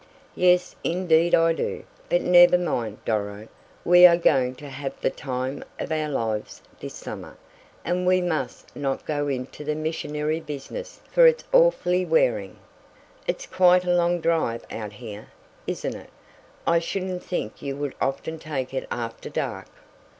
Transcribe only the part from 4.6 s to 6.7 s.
have the time of our lives